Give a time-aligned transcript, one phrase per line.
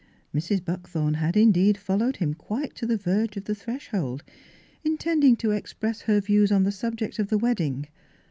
[0.33, 0.65] Mrs.
[0.65, 4.23] Buckthorn had, indeed, followed him quite to the verge of the threshold,
[4.83, 7.85] intending to ex press her views on the subject of the wed ding.